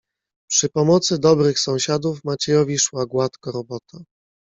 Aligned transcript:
"Przy 0.49 0.69
pomocy 0.69 1.19
dobrych 1.19 1.59
sąsiadów 1.59 2.23
Maciejowi 2.23 2.79
szła 2.79 3.05
gładko 3.05 3.51
robota." 3.51 4.03